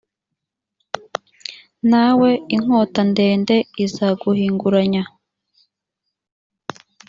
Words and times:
nawe 1.89 2.29
inkota 2.55 3.01
ndende 3.11 3.55
izaguhinguranya 3.85 5.03